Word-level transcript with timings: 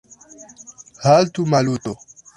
Haltu, 1.03 1.41
Maluto! 1.51 1.93